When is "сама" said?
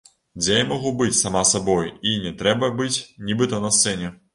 1.19-1.43